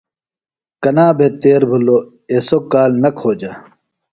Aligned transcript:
کنا 0.81 1.07
بھےۡ 1.17 1.33
تیر 1.41 1.61
بِھلوۡ 1.69 2.03
ایسوۡ 2.31 2.63
کال 2.71 2.91
نہ 3.03 3.09
کھوجہ۔ 3.17 3.51